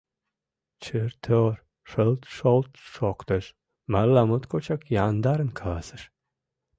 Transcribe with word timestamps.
Чыр-тор, 0.83 1.53
шылт-шолт 1.89 2.71
шоктыш, 2.93 3.45
марла 3.91 4.23
моткочак 4.29 4.81
яндарын 5.07 5.49
каласыш: 5.59 6.01